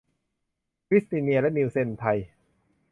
[0.87, 2.17] คริสเตียนีและนีลเส็น ไทย